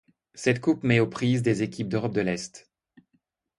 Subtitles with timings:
[0.33, 2.71] Cette coupe met aux prises des équipes d'Europe de l'Est.